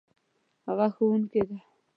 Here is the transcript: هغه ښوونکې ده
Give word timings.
هغه 0.65 0.87
ښوونکې 0.95 1.41
ده 1.47 1.57